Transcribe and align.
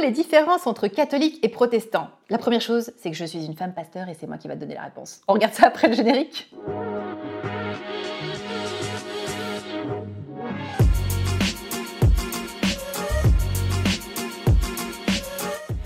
les 0.00 0.10
différences 0.10 0.66
entre 0.66 0.88
catholiques 0.88 1.38
et 1.42 1.48
protestants 1.48 2.08
La 2.28 2.38
première 2.38 2.60
chose, 2.60 2.92
c'est 2.96 3.10
que 3.10 3.16
je 3.16 3.24
suis 3.24 3.44
une 3.44 3.56
femme 3.56 3.74
pasteur 3.74 4.08
et 4.08 4.16
c'est 4.18 4.26
moi 4.26 4.38
qui 4.38 4.48
va 4.48 4.54
te 4.54 4.60
donner 4.60 4.74
la 4.74 4.82
réponse. 4.82 5.20
On 5.28 5.34
regarde 5.34 5.54
ça 5.54 5.66
après 5.66 5.88
le 5.88 5.94
générique 5.94 6.50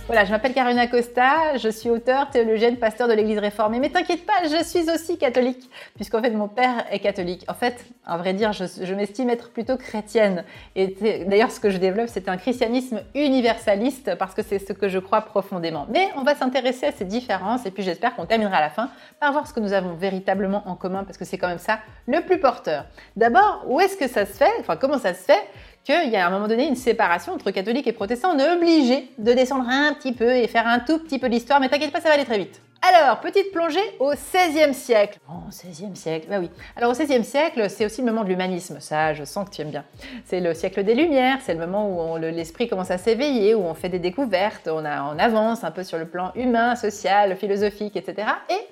Voilà, 0.06 0.26
je 0.26 0.30
m'appelle 0.32 0.52
Karina 0.52 0.86
Costa, 0.86 1.56
je 1.56 1.70
suis 1.70 1.88
auteure, 1.88 2.28
théologienne, 2.28 2.76
pasteur 2.76 3.08
de 3.08 3.14
l'Église 3.14 3.38
réformée. 3.38 3.78
Mais 3.78 3.88
t'inquiète 3.88 4.26
pas, 4.26 4.34
je 4.42 4.62
suis 4.62 4.90
aussi 4.90 5.16
catholique, 5.16 5.70
puisqu'en 5.94 6.20
fait 6.20 6.28
mon 6.28 6.46
père 6.46 6.84
est 6.90 6.98
catholique. 6.98 7.46
En 7.48 7.54
fait, 7.54 7.82
à 8.04 8.18
vrai 8.18 8.34
dire, 8.34 8.52
je, 8.52 8.94
m'estime 8.94 9.30
être 9.30 9.50
plutôt 9.50 9.78
chrétienne. 9.78 10.44
Et 10.76 11.24
d'ailleurs, 11.26 11.50
ce 11.50 11.58
que 11.58 11.70
je 11.70 11.78
développe, 11.78 12.08
c'est 12.08 12.28
un 12.28 12.36
christianisme 12.36 13.00
universaliste, 13.14 14.14
parce 14.16 14.34
que 14.34 14.42
c'est 14.42 14.58
ce 14.58 14.74
que 14.74 14.90
je 14.90 14.98
crois 14.98 15.22
profondément. 15.22 15.86
Mais 15.88 16.10
on 16.16 16.22
va 16.22 16.34
s'intéresser 16.34 16.84
à 16.84 16.92
ces 16.92 17.06
différences, 17.06 17.64
et 17.64 17.70
puis 17.70 17.82
j'espère 17.82 18.14
qu'on 18.14 18.26
terminera 18.26 18.58
à 18.58 18.60
la 18.60 18.70
fin 18.70 18.90
par 19.20 19.32
voir 19.32 19.46
ce 19.46 19.54
que 19.54 19.60
nous 19.60 19.72
avons 19.72 19.94
véritablement 19.94 20.64
en 20.66 20.76
commun, 20.76 21.04
parce 21.04 21.16
que 21.16 21.24
c'est 21.24 21.38
quand 21.38 21.48
même 21.48 21.56
ça 21.56 21.78
le 22.06 22.20
plus 22.20 22.38
porteur. 22.38 22.84
D'abord, 23.16 23.64
où 23.68 23.80
est-ce 23.80 23.96
que 23.96 24.06
ça 24.06 24.26
se 24.26 24.32
fait? 24.32 24.52
Enfin, 24.60 24.76
comment 24.76 24.98
ça 24.98 25.14
se 25.14 25.22
fait? 25.22 25.48
Qu'il 25.84 26.10
y 26.10 26.16
a 26.16 26.24
à 26.24 26.28
un 26.28 26.30
moment 26.30 26.48
donné 26.48 26.66
une 26.66 26.76
séparation 26.76 27.34
entre 27.34 27.50
catholiques 27.50 27.86
et 27.86 27.92
protestants. 27.92 28.34
On 28.34 28.38
est 28.38 28.50
obligé 28.50 29.10
de 29.18 29.32
descendre 29.32 29.66
un 29.68 29.92
petit 29.94 30.12
peu 30.12 30.34
et 30.34 30.48
faire 30.48 30.66
un 30.66 30.80
tout 30.80 30.98
petit 30.98 31.18
peu 31.18 31.26
l'histoire, 31.26 31.60
mais 31.60 31.68
t'inquiète 31.68 31.92
pas, 31.92 32.00
ça 32.00 32.08
va 32.08 32.14
aller 32.14 32.24
très 32.24 32.38
vite. 32.38 32.60
Alors, 32.86 33.20
petite 33.20 33.50
plongée 33.50 33.80
au 33.98 34.12
XVIe 34.12 34.74
siècle. 34.74 35.18
Oh, 35.30 35.48
XVIe 35.48 35.96
siècle, 35.96 36.26
bah 36.28 36.36
oui. 36.38 36.50
Alors, 36.76 36.90
au 36.90 36.94
XVIe 36.94 37.24
siècle, 37.24 37.70
c'est 37.70 37.86
aussi 37.86 38.02
le 38.02 38.06
moment 38.06 38.24
de 38.24 38.28
l'humanisme. 38.28 38.78
Ça, 38.80 39.14
je 39.14 39.24
sens 39.24 39.48
que 39.48 39.54
tu 39.54 39.62
aimes 39.62 39.70
bien. 39.70 39.84
C'est 40.26 40.40
le 40.40 40.52
siècle 40.52 40.84
des 40.84 40.94
Lumières, 40.94 41.38
c'est 41.42 41.54
le 41.54 41.60
moment 41.60 42.12
où 42.12 42.18
l'esprit 42.18 42.68
commence 42.68 42.90
à 42.90 42.98
s'éveiller, 42.98 43.54
où 43.54 43.62
on 43.62 43.72
fait 43.72 43.88
des 43.88 44.00
découvertes, 44.00 44.68
on, 44.68 44.84
a, 44.84 45.02
on 45.02 45.18
avance 45.18 45.64
un 45.64 45.70
peu 45.70 45.82
sur 45.82 45.96
le 45.96 46.06
plan 46.06 46.32
humain, 46.34 46.76
social, 46.76 47.36
philosophique, 47.36 47.96
etc. 47.96 48.28
Et 48.50 48.68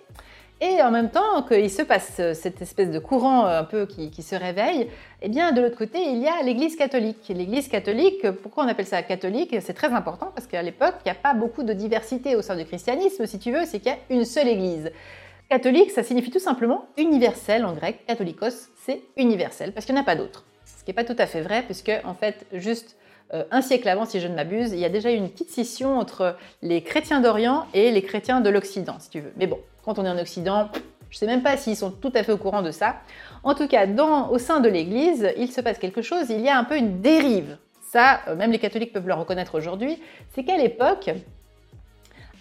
et 0.62 0.80
en 0.80 0.92
même 0.92 1.10
temps 1.10 1.42
qu'il 1.42 1.68
se 1.68 1.82
passe 1.82 2.20
cette 2.34 2.62
espèce 2.62 2.90
de 2.90 3.00
courant 3.00 3.46
euh, 3.46 3.60
un 3.60 3.64
peu 3.64 3.84
qui, 3.84 4.22
se 4.22 4.36
réveille, 4.36 4.88
eh 5.20 5.28
bien 5.28 5.50
de 5.50 5.60
l'autre 5.60 5.76
côté, 5.76 5.98
il 6.00 6.18
y 6.18 6.28
a 6.28 6.40
l'Église 6.44 6.76
catholique. 6.76 7.24
L'Église 7.28 7.66
catholique, 7.66 8.30
pourquoi 8.30 8.64
on 8.64 8.68
appelle 8.68 8.86
ça 8.86 9.02
catholique? 9.02 9.56
C'est 9.60 9.74
très 9.74 9.92
important 9.92 10.30
parce 10.32 10.46
qu'à 10.46 10.62
l'époque, 10.62 10.94
il 11.04 11.08
n'y 11.08 11.10
a 11.10 11.20
pas 11.20 11.34
beaucoup 11.34 11.64
de 11.64 11.72
diversité 11.72 12.36
au 12.36 12.42
sein 12.42 12.54
du 12.54 12.64
christianisme, 12.64 13.26
si 13.26 13.40
tu 13.40 13.50
veux, 13.50 13.64
c'est 13.66 13.80
qu'il 13.80 13.90
y 13.90 13.94
a 13.94 13.98
une 14.08 14.24
seule 14.24 14.46
Église. 14.46 14.92
Catholique, 15.48 15.90
ça 15.90 16.04
signifie 16.04 16.30
tout 16.30 16.38
simplement 16.38 16.86
universel 16.96 17.64
en 17.64 17.72
grec. 17.72 18.06
Catholicos, 18.06 18.70
c'est 18.86 19.02
universel 19.16 19.72
parce 19.72 19.84
qu'il 19.84 19.96
n'y 19.96 20.00
en 20.00 20.04
a 20.04 20.06
pas 20.06 20.16
d'autre. 20.16 20.44
Ce 20.64 20.84
qui 20.84 20.90
n'est 20.90 20.94
pas 20.94 21.04
tout 21.04 21.16
à 21.18 21.26
fait 21.26 21.40
vrai, 21.40 21.62
puisque 21.62 21.92
en 22.04 22.14
fait, 22.14 22.46
juste 22.52 22.96
euh, 22.96 23.01
un 23.32 23.62
siècle 23.62 23.88
avant, 23.88 24.04
si 24.04 24.20
je 24.20 24.28
ne 24.28 24.34
m'abuse, 24.34 24.72
il 24.72 24.78
y 24.78 24.84
a 24.84 24.88
déjà 24.88 25.10
eu 25.10 25.16
une 25.16 25.30
petite 25.30 25.50
scission 25.50 25.98
entre 25.98 26.36
les 26.60 26.82
chrétiens 26.82 27.20
d'Orient 27.20 27.66
et 27.72 27.90
les 27.90 28.02
chrétiens 28.02 28.40
de 28.40 28.50
l'Occident, 28.50 28.96
si 28.98 29.10
tu 29.10 29.20
veux. 29.20 29.32
Mais 29.36 29.46
bon, 29.46 29.58
quand 29.84 29.98
on 29.98 30.04
est 30.04 30.10
en 30.10 30.18
Occident, 30.18 30.68
je 31.12 31.16
ne 31.16 31.18
sais 31.18 31.26
même 31.26 31.42
pas 31.42 31.58
s'ils 31.58 31.76
sont 31.76 31.90
tout 31.90 32.12
à 32.14 32.22
fait 32.22 32.32
au 32.32 32.38
courant 32.38 32.62
de 32.62 32.70
ça. 32.70 32.96
En 33.42 33.54
tout 33.54 33.68
cas, 33.68 33.86
au 34.30 34.38
sein 34.38 34.60
de 34.60 34.68
l'Église, 34.68 35.30
il 35.36 35.52
se 35.52 35.60
passe 35.60 35.78
quelque 35.78 36.00
chose, 36.00 36.30
il 36.30 36.40
y 36.40 36.48
a 36.48 36.58
un 36.58 36.64
peu 36.64 36.76
une 36.76 37.02
dérive. 37.02 37.58
Ça, 37.82 38.20
euh, 38.28 38.36
même 38.36 38.50
les 38.50 38.58
catholiques 38.58 38.94
peuvent 38.94 39.06
le 39.06 39.12
reconnaître 39.12 39.54
aujourd'hui. 39.54 40.00
C'est 40.34 40.44
qu'à 40.44 40.56
l'époque, 40.56 41.10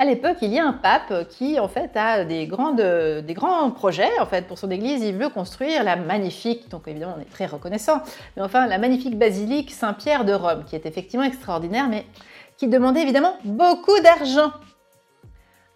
à 0.01 0.03
l'époque, 0.03 0.37
il 0.41 0.51
y 0.51 0.57
a 0.57 0.65
un 0.65 0.73
pape 0.73 1.27
qui, 1.29 1.59
en 1.59 1.67
fait, 1.67 1.95
a 1.95 2.25
des, 2.25 2.47
grands 2.47 3.69
projets, 3.69 4.19
en 4.19 4.25
fait, 4.25 4.47
pour 4.47 4.57
son 4.57 4.71
église. 4.71 5.03
Il 5.03 5.15
veut 5.15 5.29
construire 5.29 5.83
la 5.83 5.95
magnifique, 5.95 6.69
donc 6.69 6.87
évidemment, 6.87 7.13
on 7.19 7.21
est 7.21 7.31
très 7.31 7.45
reconnaissant, 7.45 8.01
mais 8.35 8.41
enfin, 8.41 8.65
la 8.65 8.79
magnifique 8.79 9.15
basilique 9.19 9.69
Saint-Pierre 9.69 10.25
de 10.25 10.33
Rome, 10.33 10.63
qui 10.65 10.75
est 10.75 10.87
effectivement 10.87 11.23
extraordinaire, 11.23 11.87
mais 11.87 12.07
qui 12.57 12.67
demandait 12.67 13.03
évidemment 13.03 13.35
beaucoup 13.43 13.99
d'argent. 13.99 14.51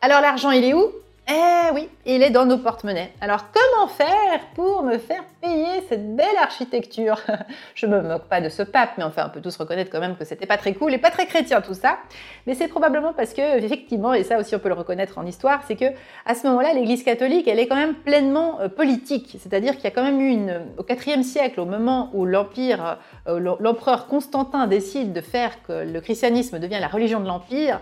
Alors, 0.02 0.22
l'argent, 0.22 0.50
il 0.50 0.64
est 0.64 0.74
où? 0.74 0.92
Eh 1.28 1.74
oui, 1.74 1.90
il 2.06 2.22
est 2.22 2.30
dans 2.30 2.46
nos 2.46 2.60
porte-monnaies. 2.60 3.12
Alors 3.20 3.46
comment 3.52 3.88
faire 3.88 4.40
pour 4.54 4.84
me 4.84 5.00
faire 5.00 5.24
payer 5.42 5.82
cette 5.90 6.16
belle 6.16 6.38
architecture? 6.40 7.20
Je 7.74 7.88
me 7.88 8.00
moque 8.02 8.26
pas 8.26 8.42
de 8.42 8.50
ce 8.50 8.62
pape, 8.62 8.92
mais 9.00 9.04
enfin 9.04 9.26
on 9.28 9.30
peut 9.32 9.42
tous 9.42 9.58
reconnaître 9.58 9.90
quand 9.92 10.00
même 10.00 10.16
que 10.16 10.24
c'était 10.24 10.46
pas 10.46 10.58
très 10.58 10.74
cool 10.74 10.94
et 10.94 11.00
pas 11.00 11.10
très 11.10 11.26
chrétien 11.26 11.62
tout 11.62 11.74
ça. 11.74 11.98
Mais 12.46 12.54
c'est 12.54 12.68
probablement 12.68 13.12
parce 13.12 13.34
que 13.34 13.58
effectivement, 13.58 14.14
et 14.14 14.24
ça 14.24 14.38
aussi 14.38 14.56
on 14.56 14.60
peut 14.60 14.70
le 14.70 14.76
reconnaître 14.76 15.18
en 15.18 15.26
histoire, 15.26 15.64
c'est 15.68 15.76
que 15.76 15.86
à 16.28 16.36
ce 16.36 16.46
moment-là, 16.46 16.74
l'Église 16.74 17.04
catholique, 17.04 17.48
elle 17.48 17.60
est 17.60 17.68
quand 17.68 17.76
même 17.76 17.96
pleinement 17.96 18.60
euh, 18.60 18.70
politique. 18.70 19.38
C'est-à-dire 19.40 19.76
qu'il 19.76 19.86
y 19.86 19.88
a 19.88 19.92
quand 19.92 20.04
même 20.04 20.22
eu 20.22 20.30
une 20.30 20.62
au 20.78 20.86
IVe 20.88 21.24
siècle, 21.24 21.60
au 21.60 21.66
moment 21.66 22.12
où 22.14 22.26
l'empire, 22.26 23.00
euh, 23.28 23.40
l'empereur 23.60 24.06
Constantin 24.06 24.68
décide 24.68 25.12
de 25.12 25.22
faire 25.22 25.64
que 25.64 25.74
le 25.74 26.02
christianisme 26.02 26.60
devient 26.60 26.78
la 26.80 26.88
religion 26.88 27.20
de 27.20 27.26
l'empire 27.26 27.80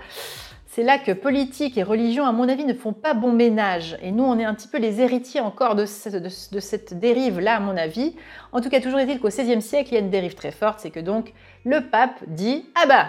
c'est 0.74 0.82
là 0.82 0.98
que 0.98 1.12
politique 1.12 1.78
et 1.78 1.84
religion, 1.84 2.26
à 2.26 2.32
mon 2.32 2.50
avis, 2.50 2.66
ne 2.66 2.74
font 2.74 2.94
pas 2.94 3.14
bon 3.14 3.32
ménage. 3.32 3.96
Et 4.02 4.12
nous, 4.12 4.24
on 4.24 4.40
est 4.40 4.44
un 4.44 4.56
petit 4.56 4.68
peu 4.68 4.80
les 4.80 5.02
héritiers 5.02 5.40
encore 5.40 5.76
de, 5.76 5.86
cette 5.86 7.00
dérive-là, 7.00 7.58
à 7.58 7.60
mon 7.60 7.78
avis. 7.78 8.16
En 8.52 8.60
tout 8.60 8.70
cas, 8.70 8.82
toujours 8.82 9.00
est-il 9.00 9.20
qu'au 9.20 9.28
XVIe 9.28 9.62
siècle, 9.62 9.90
il 9.92 9.94
y 9.94 9.98
a 9.98 10.00
une 10.00 10.10
dérive 10.10 10.34
très 10.34 10.50
forte, 10.50 10.80
c'est 10.80 10.90
que 10.90 11.00
donc 11.00 11.32
le 11.64 11.82
pape 11.82 12.18
dit 12.26 12.66
Ah 12.74 12.88
bah, 12.88 13.06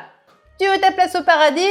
tu 0.61 0.67
veux 0.69 0.79
ta 0.79 0.93
place 0.93 1.17
au 1.17 1.23
paradis 1.23 1.63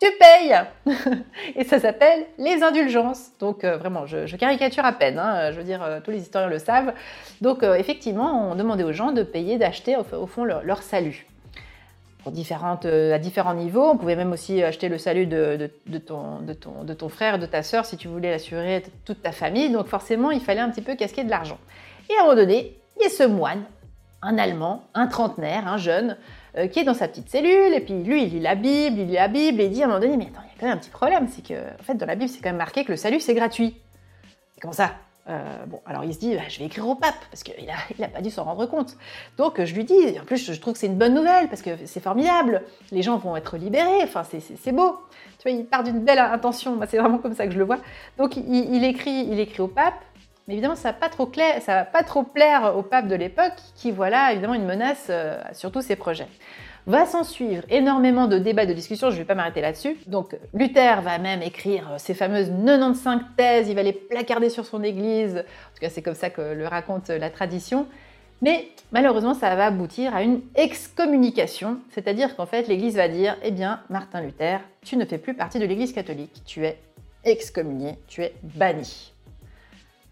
tu 0.00 0.06
payes 0.12 0.54
Et 1.56 1.64
ça 1.64 1.80
s'appelle 1.80 2.24
les 2.38 2.62
indulgences. 2.62 3.32
Donc 3.40 3.64
euh, 3.64 3.76
vraiment, 3.76 4.06
je, 4.06 4.34
caricature 4.36 4.84
à 4.84 4.92
peine, 4.92 5.18
hein. 5.18 5.50
je 5.50 5.58
veux 5.58 5.64
dire, 5.64 5.82
euh, 5.82 5.98
tous 6.02 6.12
les 6.12 6.20
historiens 6.20 6.48
le 6.48 6.60
savent. 6.60 6.94
Donc 7.40 7.64
euh, 7.64 7.74
effectivement, 7.74 8.52
on 8.52 8.54
demandait 8.54 8.84
aux 8.84 8.92
gens 8.92 9.10
de 9.10 9.24
payer, 9.24 9.58
d'acheter 9.58 9.96
au, 9.96 10.26
fond 10.26 10.44
leur 10.44 10.82
salut 10.82 11.26
euh, 12.84 13.14
à 13.14 13.18
différents 13.18 13.54
niveaux. 13.54 13.90
On 13.90 13.96
pouvait 13.96 14.16
même 14.16 14.32
aussi 14.32 14.62
acheter 14.62 14.88
le 14.88 14.98
salut 14.98 15.26
de, 15.26 15.70
ton, 15.98 17.08
frère, 17.08 17.38
de 17.38 17.46
ta 17.46 17.62
sœur, 17.62 17.84
si 17.84 17.96
tu 17.96 18.08
voulais 18.08 18.32
assurer 18.32 18.82
toute 19.04 19.22
ta 19.22 19.32
famille. 19.32 19.70
Donc 19.70 19.86
forcément, 19.86 20.30
il 20.30 20.40
fallait 20.40 20.60
un 20.60 20.70
petit 20.70 20.82
peu 20.82 20.94
casquer 20.96 21.24
de 21.24 21.30
l'argent. 21.30 21.58
Et 22.10 22.14
à 22.14 22.20
un 22.20 22.24
moment 22.24 22.36
donné, 22.36 22.76
il 22.96 23.02
y 23.02 23.06
a 23.06 23.10
ce 23.10 23.24
moine, 23.24 23.64
un 24.22 24.38
Allemand, 24.38 24.84
un 24.94 25.06
trentenaire, 25.06 25.68
un 25.68 25.76
jeune, 25.76 26.16
euh, 26.56 26.66
qui 26.66 26.80
est 26.80 26.84
dans 26.84 26.94
sa 26.94 27.08
petite 27.08 27.28
cellule, 27.28 27.74
et 27.74 27.80
puis 27.80 28.02
lui, 28.02 28.24
il 28.24 28.30
lit 28.30 28.40
la 28.40 28.54
Bible, 28.54 28.98
il 28.98 29.06
lit 29.08 29.14
la 29.14 29.28
Bible, 29.28 29.60
et 29.60 29.66
il 29.66 29.70
dit 29.70 29.82
à 29.82 29.84
un 29.84 29.88
moment 29.88 30.00
donné, 30.00 30.16
mais 30.16 30.26
attends, 30.26 30.42
il 30.44 30.48
y 30.48 30.56
a 30.56 30.60
quand 30.60 30.66
même 30.66 30.76
un 30.76 30.80
petit 30.80 30.90
problème, 30.90 31.28
c'est 31.28 31.46
que, 31.46 31.54
en 31.54 31.82
fait, 31.82 31.94
dans 31.94 32.06
la 32.06 32.14
Bible, 32.14 32.30
c'est 32.30 32.40
quand 32.40 32.48
même 32.48 32.56
marqué 32.56 32.84
que 32.84 32.90
le 32.90 32.96
salut, 32.96 33.20
c'est 33.20 33.34
gratuit. 33.34 33.76
comment 34.60 34.72
ça? 34.72 34.92
Euh, 35.28 35.66
bon, 35.66 35.80
alors 35.86 36.04
il 36.04 36.14
se 36.14 36.18
dit, 36.18 36.34
bah, 36.34 36.42
je 36.48 36.58
vais 36.58 36.64
écrire 36.64 36.88
au 36.88 36.94
pape, 36.94 37.14
parce 37.30 37.42
qu'il 37.42 37.66
n'a 37.66 37.74
il 37.96 38.02
a 38.02 38.08
pas 38.08 38.20
dû 38.20 38.30
s'en 38.30 38.44
rendre 38.44 38.66
compte. 38.66 38.96
Donc 39.36 39.62
je 39.62 39.74
lui 39.74 39.84
dis, 39.84 40.18
en 40.20 40.24
plus 40.24 40.52
je 40.52 40.60
trouve 40.60 40.72
que 40.74 40.78
c'est 40.78 40.86
une 40.86 40.98
bonne 40.98 41.14
nouvelle, 41.14 41.48
parce 41.48 41.62
que 41.62 41.70
c'est 41.84 42.00
formidable, 42.00 42.62
les 42.92 43.02
gens 43.02 43.18
vont 43.18 43.36
être 43.36 43.56
libérés, 43.56 44.02
enfin 44.02 44.22
c'est 44.24 44.72
beau. 44.72 44.98
Tu 45.38 45.48
vois, 45.48 45.58
il 45.58 45.66
part 45.66 45.84
d'une 45.84 46.00
belle 46.00 46.18
intention, 46.18 46.78
c'est 46.88 46.98
vraiment 46.98 47.18
comme 47.18 47.34
ça 47.34 47.46
que 47.46 47.52
je 47.52 47.58
le 47.58 47.64
vois. 47.64 47.78
Donc 48.16 48.36
il, 48.36 48.84
écrit, 48.84 49.26
il 49.30 49.38
écrit 49.38 49.60
au 49.60 49.68
pape, 49.68 50.02
mais 50.46 50.54
évidemment 50.54 50.76
ça 50.76 50.92
va 50.92 51.08
clair, 51.26 51.60
ça 51.62 51.74
va 51.74 51.84
pas 51.84 52.02
trop 52.02 52.22
plaire 52.22 52.74
au 52.76 52.82
pape 52.82 53.06
de 53.06 53.14
l'époque, 53.14 53.54
qui 53.74 53.90
voilà 53.90 54.32
évidemment 54.32 54.54
une 54.54 54.66
menace 54.66 55.08
euh, 55.10 55.38
sur 55.52 55.70
tous 55.70 55.82
ses 55.82 55.96
projets. 55.96 56.28
Va 56.88 57.04
s'en 57.04 57.22
suivre 57.22 57.64
énormément 57.68 58.28
de 58.28 58.38
débats, 58.38 58.64
de 58.64 58.72
discussions, 58.72 59.10
je 59.10 59.16
ne 59.16 59.18
vais 59.18 59.26
pas 59.26 59.34
m'arrêter 59.34 59.60
là-dessus. 59.60 59.98
Donc 60.06 60.34
Luther 60.54 61.02
va 61.02 61.18
même 61.18 61.42
écrire 61.42 61.86
ses 61.98 62.14
fameuses 62.14 62.48
95 62.48 63.20
thèses, 63.36 63.68
il 63.68 63.74
va 63.74 63.82
les 63.82 63.92
placarder 63.92 64.48
sur 64.48 64.64
son 64.64 64.82
église, 64.82 65.36
en 65.36 65.74
tout 65.74 65.80
cas 65.82 65.90
c'est 65.90 66.00
comme 66.00 66.14
ça 66.14 66.30
que 66.30 66.40
le 66.40 66.66
raconte 66.66 67.10
la 67.10 67.28
tradition. 67.28 67.86
Mais 68.40 68.68
malheureusement, 68.90 69.34
ça 69.34 69.54
va 69.54 69.66
aboutir 69.66 70.16
à 70.16 70.22
une 70.22 70.40
excommunication, 70.54 71.76
c'est-à-dire 71.90 72.34
qu'en 72.36 72.46
fait, 72.46 72.68
l'Église 72.68 72.96
va 72.96 73.08
dire, 73.08 73.36
eh 73.42 73.50
bien, 73.50 73.82
Martin 73.90 74.22
Luther, 74.22 74.60
tu 74.82 74.96
ne 74.96 75.04
fais 75.04 75.18
plus 75.18 75.34
partie 75.34 75.58
de 75.58 75.66
l'Église 75.66 75.92
catholique, 75.92 76.40
tu 76.46 76.64
es 76.64 76.78
excommunié, 77.22 77.98
tu 78.06 78.22
es 78.22 78.32
banni. 78.42 79.12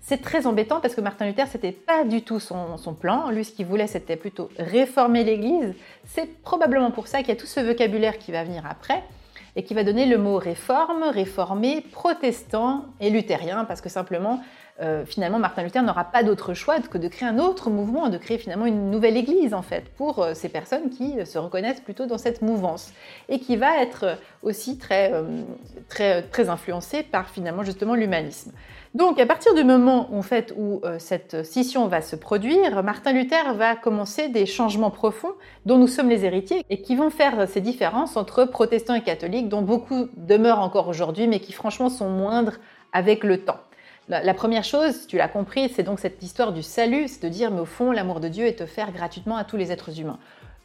C'est 0.08 0.22
très 0.22 0.46
embêtant 0.46 0.78
parce 0.78 0.94
que 0.94 1.00
Martin 1.00 1.26
Luther, 1.26 1.48
c'était 1.48 1.72
pas 1.72 2.04
du 2.04 2.22
tout 2.22 2.38
son, 2.38 2.94
plan. 2.94 3.28
Lui, 3.30 3.44
ce 3.44 3.50
qu'il 3.50 3.66
voulait, 3.66 3.88
c'était 3.88 4.14
plutôt 4.14 4.50
réformer 4.56 5.24
l'Église. 5.24 5.74
C'est 6.04 6.32
probablement 6.42 6.92
pour 6.92 7.08
ça 7.08 7.18
qu'il 7.18 7.30
y 7.30 7.32
a 7.32 7.36
tout 7.36 7.46
ce 7.46 7.58
vocabulaire 7.58 8.16
qui 8.16 8.30
va 8.30 8.44
venir 8.44 8.62
après 8.70 9.02
et 9.56 9.64
qui 9.64 9.74
va 9.74 9.82
donner 9.82 10.06
le 10.06 10.16
mot 10.16 10.36
réforme, 10.36 11.02
réformé, 11.02 11.80
protestant 11.90 12.84
et 13.00 13.10
luthérien, 13.10 13.64
parce 13.64 13.80
que 13.80 13.88
simplement, 13.88 14.40
euh, 14.80 15.04
finalement, 15.04 15.40
Martin 15.40 15.64
Luther 15.64 15.82
n'aura 15.82 16.04
pas 16.04 16.22
d'autre 16.22 16.54
choix 16.54 16.78
que 16.78 16.98
de 16.98 17.08
créer 17.08 17.28
un 17.28 17.40
autre 17.40 17.70
mouvement, 17.70 18.08
de 18.08 18.18
créer 18.18 18.38
finalement 18.38 18.66
une 18.66 18.90
nouvelle 18.90 19.16
Église, 19.16 19.54
en 19.54 19.62
fait, 19.62 19.88
pour 19.96 20.22
euh, 20.22 20.34
ces 20.34 20.50
personnes 20.50 20.90
qui 20.90 21.18
euh, 21.18 21.24
se 21.24 21.38
reconnaissent 21.38 21.80
plutôt 21.80 22.06
dans 22.06 22.18
cette 22.18 22.42
mouvance, 22.42 22.92
et 23.28 23.40
qui 23.40 23.56
va 23.56 23.82
être 23.82 24.18
aussi 24.42 24.78
très, 24.78 25.12
très, 25.88 26.22
très 26.22 26.48
influencée 26.48 27.02
par 27.02 27.28
finalement 27.30 27.64
justement 27.64 27.96
l'humanisme. 27.96 28.52
Donc, 28.96 29.20
à 29.20 29.26
partir 29.26 29.52
du 29.52 29.62
moment 29.62 30.08
où 30.10 30.80
euh, 30.82 30.96
cette 30.98 31.44
scission 31.44 31.86
va 31.86 32.00
se 32.00 32.16
produire, 32.16 32.82
Martin 32.82 33.12
Luther 33.12 33.52
va 33.52 33.76
commencer 33.76 34.28
des 34.28 34.46
changements 34.46 34.90
profonds 34.90 35.34
dont 35.66 35.76
nous 35.76 35.86
sommes 35.86 36.08
les 36.08 36.24
héritiers 36.24 36.64
et 36.70 36.80
qui 36.80 36.96
vont 36.96 37.10
faire 37.10 37.46
ces 37.46 37.60
différences 37.60 38.16
entre 38.16 38.46
protestants 38.46 38.94
et 38.94 39.02
catholiques, 39.02 39.50
dont 39.50 39.60
beaucoup 39.60 40.08
demeurent 40.16 40.60
encore 40.60 40.88
aujourd'hui, 40.88 41.28
mais 41.28 41.40
qui 41.40 41.52
franchement 41.52 41.90
sont 41.90 42.08
moindres 42.08 42.54
avec 42.94 43.22
le 43.22 43.44
temps. 43.44 43.58
La, 44.08 44.32
première 44.32 44.64
chose, 44.64 45.06
tu 45.06 45.18
l'as 45.18 45.28
compris, 45.28 45.68
c'est 45.68 45.82
donc 45.82 46.00
cette 46.00 46.22
histoire 46.22 46.54
du 46.54 46.62
salut, 46.62 47.06
c'est 47.06 47.22
de 47.22 47.28
dire, 47.28 47.50
mais 47.50 47.60
au 47.60 47.66
fond, 47.66 47.92
l'amour 47.92 48.20
de 48.20 48.28
Dieu 48.28 48.46
est 48.46 48.62
offert 48.62 48.92
gratuitement 48.92 49.36
à 49.36 49.44
tous 49.44 49.58
les 49.58 49.72
êtres 49.72 50.00
humains. 50.00 50.18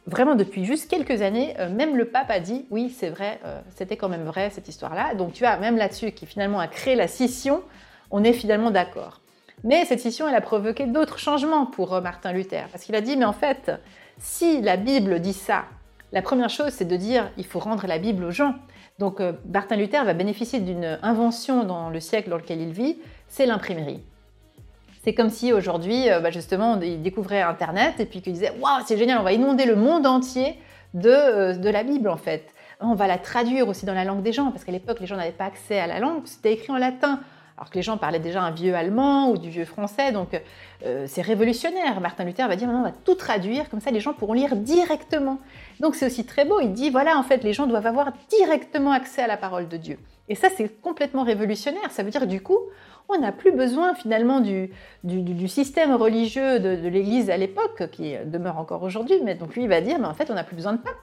vraiment 0.06 0.36
depuis 0.36 0.64
juste 0.64 0.90
quelques 0.90 1.20
années, 1.20 1.54
même 1.70 1.98
le 1.98 2.06
pape 2.06 2.30
a 2.30 2.40
dit 2.40 2.64
oui, 2.70 2.88
c'est 2.96 3.10
vrai, 3.10 3.40
c'était 3.76 3.98
quand 3.98 4.08
même 4.08 4.24
vrai 4.24 4.48
cette 4.48 4.68
histoire-là. 4.68 5.16
Donc 5.16 5.34
tu 5.34 5.44
as 5.44 5.58
même 5.58 5.76
là-dessus 5.76 6.12
qui 6.12 6.24
finalement 6.24 6.60
a 6.60 6.66
créé 6.66 6.94
la 6.94 7.08
scission, 7.08 7.62
on 8.12 8.22
est 8.22 8.32
finalement 8.32 8.70
d'accord. 8.70 9.20
Mais 9.64 9.84
cette 9.84 10.00
scission, 10.00 10.28
elle 10.28 10.34
a 10.34 10.40
provoqué 10.40 10.86
d'autres 10.86 11.18
changements 11.18 11.66
pour 11.66 12.00
Martin 12.00 12.32
Luther, 12.32 12.68
parce 12.70 12.84
qu'il 12.84 12.94
a 12.94 13.00
dit 13.00 13.16
mais 13.16 13.24
en 13.24 13.32
fait, 13.32 13.72
si 14.18 14.60
la 14.60 14.76
Bible 14.76 15.20
dit 15.20 15.32
ça, 15.32 15.64
la 16.12 16.22
première 16.22 16.50
chose, 16.50 16.70
c'est 16.70 16.84
de 16.84 16.96
dire 16.96 17.30
il 17.38 17.46
faut 17.46 17.58
rendre 17.58 17.86
la 17.86 17.98
Bible 17.98 18.24
aux 18.24 18.30
gens. 18.30 18.54
Donc 18.98 19.20
euh, 19.20 19.32
Martin 19.52 19.76
Luther 19.76 20.04
va 20.04 20.12
bénéficier 20.12 20.60
d'une 20.60 20.98
invention 21.02 21.64
dans 21.64 21.90
le 21.90 22.00
siècle 22.00 22.28
dans 22.28 22.36
lequel 22.36 22.60
il 22.60 22.72
vit, 22.72 22.98
c'est 23.28 23.46
l'imprimerie. 23.46 24.02
C'est 25.02 25.14
comme 25.14 25.30
si 25.30 25.52
aujourd'hui, 25.52 26.10
euh, 26.10 26.20
bah, 26.20 26.30
justement, 26.30 26.78
il 26.80 27.02
découvrait 27.02 27.42
Internet 27.42 27.94
et 27.98 28.06
puis 28.06 28.20
qu'il 28.20 28.34
disait 28.34 28.52
Waouh, 28.60 28.82
c'est 28.86 28.98
génial, 28.98 29.18
on 29.18 29.22
va 29.22 29.32
inonder 29.32 29.64
le 29.64 29.74
monde 29.74 30.06
entier 30.06 30.58
de, 30.94 31.08
euh, 31.08 31.54
de 31.54 31.70
la 31.70 31.82
Bible 31.82 32.08
en 32.08 32.18
fait. 32.18 32.46
On 32.80 32.94
va 32.94 33.06
la 33.06 33.18
traduire 33.18 33.66
aussi 33.68 33.86
dans 33.86 33.94
la 33.94 34.04
langue 34.04 34.22
des 34.22 34.32
gens, 34.32 34.50
parce 34.50 34.64
qu'à 34.64 34.72
l'époque, 34.72 35.00
les 35.00 35.06
gens 35.06 35.16
n'avaient 35.16 35.30
pas 35.30 35.44
accès 35.46 35.78
à 35.78 35.86
la 35.86 36.00
langue, 36.00 36.22
c'était 36.26 36.52
écrit 36.52 36.72
en 36.72 36.78
latin 36.78 37.20
alors 37.62 37.70
que 37.70 37.76
les 37.76 37.82
gens 37.82 37.96
parlaient 37.96 38.18
déjà 38.18 38.42
un 38.42 38.50
vieux 38.50 38.74
allemand 38.74 39.30
ou 39.30 39.38
du 39.38 39.48
vieux 39.48 39.64
français, 39.64 40.10
donc 40.10 40.30
euh, 40.84 41.04
c'est 41.06 41.22
révolutionnaire. 41.22 42.00
Martin 42.00 42.24
Luther 42.24 42.48
va 42.48 42.56
dire 42.56 42.66
maintenant 42.66 42.82
on 42.82 42.86
va 42.86 42.90
tout 43.04 43.14
traduire, 43.14 43.70
comme 43.70 43.78
ça 43.78 43.92
les 43.92 44.00
gens 44.00 44.14
pourront 44.14 44.32
lire 44.32 44.56
directement. 44.56 45.38
Donc 45.78 45.94
c'est 45.94 46.06
aussi 46.06 46.26
très 46.26 46.44
beau, 46.44 46.58
il 46.58 46.72
dit 46.72 46.90
voilà 46.90 47.16
en 47.16 47.22
fait 47.22 47.44
les 47.44 47.52
gens 47.52 47.68
doivent 47.68 47.86
avoir 47.86 48.14
directement 48.28 48.90
accès 48.90 49.22
à 49.22 49.28
la 49.28 49.36
parole 49.36 49.68
de 49.68 49.76
Dieu. 49.76 50.00
Et 50.28 50.34
ça 50.34 50.48
c'est 50.56 50.80
complètement 50.80 51.22
révolutionnaire, 51.22 51.92
ça 51.92 52.02
veut 52.02 52.10
dire 52.10 52.26
du 52.26 52.42
coup 52.42 52.58
on 53.08 53.20
n'a 53.20 53.30
plus 53.30 53.52
besoin 53.52 53.94
finalement 53.94 54.40
du, 54.40 54.68
système 55.46 55.94
religieux 55.94 56.58
de, 56.58 56.74
de 56.74 56.88
l'Église 56.88 57.30
à 57.30 57.36
l'époque, 57.36 57.90
qui 57.92 58.16
demeure 58.24 58.58
encore 58.58 58.82
aujourd'hui, 58.82 59.20
mais 59.22 59.36
donc 59.36 59.54
lui 59.54 59.62
il 59.62 59.68
va 59.68 59.80
dire 59.80 60.00
mais 60.00 60.08
en 60.08 60.14
fait 60.14 60.32
on 60.32 60.34
n'a 60.34 60.42
plus 60.42 60.56
besoin 60.56 60.72
de 60.72 60.78
pape. 60.78 60.96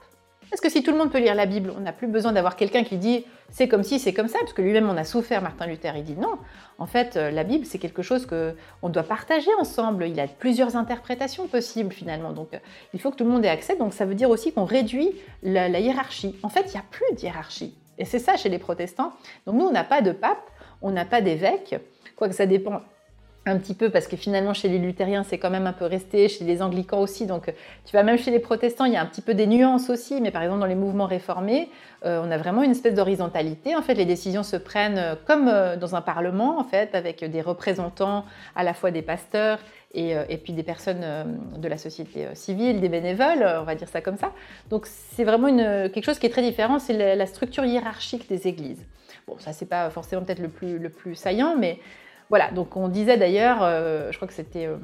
Parce 0.50 0.60
que 0.60 0.68
si 0.68 0.82
tout 0.82 0.90
le 0.90 0.98
monde 0.98 1.12
peut 1.12 1.20
lire 1.20 1.34
la 1.34 1.46
Bible, 1.46 1.72
on 1.76 1.80
n'a 1.80 1.92
plus 1.92 2.08
besoin 2.08 2.32
d'avoir 2.32 2.56
quelqu'un 2.56 2.82
qui 2.82 2.96
dit 2.96 3.24
c'est 3.50 3.68
comme 3.68 3.82
si, 3.82 3.98
c'est 3.98 4.12
comme 4.12 4.28
ça, 4.28 4.38
parce 4.40 4.52
que 4.52 4.62
lui-même 4.62 4.88
on 4.88 4.96
a 4.96 5.04
souffert, 5.04 5.42
Martin 5.42 5.66
Luther, 5.66 5.92
il 5.96 6.04
dit 6.04 6.16
non. 6.16 6.38
En 6.78 6.86
fait, 6.86 7.16
euh, 7.16 7.30
la 7.30 7.44
Bible, 7.44 7.66
c'est 7.66 7.78
quelque 7.78 8.02
chose 8.02 8.26
qu'on 8.26 8.88
doit 8.88 9.02
partager 9.02 9.50
ensemble. 9.60 10.06
Il 10.06 10.14
y 10.14 10.20
a 10.20 10.26
plusieurs 10.26 10.76
interprétations 10.76 11.46
possibles 11.46 11.92
finalement. 11.92 12.32
Donc 12.32 12.54
euh, 12.54 12.58
il 12.94 13.00
faut 13.00 13.10
que 13.10 13.16
tout 13.16 13.24
le 13.24 13.30
monde 13.30 13.44
ait 13.44 13.48
accès. 13.48 13.76
Donc 13.76 13.92
ça 13.92 14.04
veut 14.04 14.14
dire 14.14 14.30
aussi 14.30 14.52
qu'on 14.52 14.64
réduit 14.64 15.12
la, 15.42 15.68
la 15.68 15.80
hiérarchie. 15.80 16.36
En 16.42 16.48
fait, 16.48 16.64
il 16.66 16.72
n'y 16.72 16.78
a 16.78 16.84
plus 16.90 17.14
de 17.14 17.20
hiérarchie. 17.20 17.74
Et 17.98 18.04
c'est 18.04 18.18
ça 18.18 18.36
chez 18.36 18.48
les 18.48 18.58
protestants. 18.58 19.12
Donc 19.46 19.56
nous, 19.56 19.66
on 19.66 19.72
n'a 19.72 19.84
pas 19.84 20.00
de 20.00 20.12
pape, 20.12 20.50
on 20.82 20.90
n'a 20.90 21.04
pas 21.04 21.20
d'évêque. 21.20 21.76
Quoique 22.16 22.34
ça 22.34 22.46
dépend 22.46 22.80
un 23.46 23.56
petit 23.58 23.74
peu 23.74 23.88
parce 23.88 24.06
que 24.06 24.16
finalement 24.16 24.52
chez 24.52 24.68
les 24.68 24.78
luthériens 24.78 25.24
c'est 25.24 25.38
quand 25.38 25.50
même 25.50 25.66
un 25.66 25.72
peu 25.72 25.86
resté, 25.86 26.28
chez 26.28 26.44
les 26.44 26.60
anglicans 26.60 27.00
aussi, 27.00 27.26
donc 27.26 27.48
euh, 27.48 27.52
tu 27.86 27.96
vas 27.96 28.02
même 28.02 28.18
chez 28.18 28.30
les 28.30 28.38
protestants 28.38 28.84
il 28.84 28.92
y 28.92 28.96
a 28.96 29.00
un 29.00 29.06
petit 29.06 29.22
peu 29.22 29.32
des 29.32 29.46
nuances 29.46 29.88
aussi, 29.88 30.20
mais 30.20 30.30
par 30.30 30.42
exemple 30.42 30.60
dans 30.60 30.66
les 30.66 30.74
mouvements 30.74 31.06
réformés 31.06 31.70
euh, 32.04 32.20
on 32.22 32.30
a 32.30 32.36
vraiment 32.36 32.62
une 32.62 32.72
espèce 32.72 32.94
d'horizontalité, 32.94 33.74
en 33.74 33.82
fait 33.82 33.94
les 33.94 34.04
décisions 34.04 34.42
se 34.42 34.56
prennent 34.56 34.98
euh, 34.98 35.14
comme 35.26 35.46
dans 35.78 35.96
un 35.96 36.02
parlement 36.02 36.58
en 36.58 36.64
fait 36.64 36.94
avec 36.94 37.24
des 37.24 37.40
représentants 37.40 38.26
à 38.54 38.62
la 38.62 38.74
fois 38.74 38.90
des 38.90 39.02
pasteurs 39.02 39.58
et, 39.92 40.14
puis 40.44 40.52
des 40.52 40.62
personnes 40.62 41.04
de 41.56 41.66
la 41.66 41.76
société 41.76 42.28
civile, 42.34 42.80
des 42.80 42.88
bénévoles, 42.88 43.44
on 43.60 43.64
va 43.64 43.74
dire 43.74 43.88
ça 43.88 44.00
comme 44.00 44.16
ça. 44.16 44.32
Donc 44.68 44.86
c'est 44.86 45.24
vraiment 45.24 45.48
une, 45.48 45.90
quelque 45.90 46.04
chose 46.04 46.20
qui 46.20 46.26
est 46.26 46.30
très 46.30 46.42
différent, 46.42 46.78
c'est 46.78 46.92
la, 46.92 47.16
la, 47.16 47.26
structure 47.26 47.64
hiérarchique 47.64 48.28
des 48.28 48.46
églises. 48.46 48.86
Bon 49.26 49.36
ça 49.38 49.52
c'est 49.52 49.66
pas 49.66 49.90
forcément 49.90 50.22
peut-être 50.22 50.38
le 50.38 50.48
plus, 50.48 50.78
le 50.78 50.90
plus 50.90 51.16
saillant, 51.16 51.56
mais 51.58 51.80
voilà, 52.30 52.50
donc 52.52 52.76
on 52.76 52.88
disait 52.88 53.18
d'ailleurs, 53.18 53.58
euh, 53.62 54.10
je 54.10 54.16
crois 54.16 54.26
que 54.26 54.34
c'était 54.34 54.66
euh, 54.66 54.76